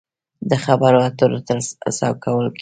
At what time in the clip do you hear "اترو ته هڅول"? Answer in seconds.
1.07-2.45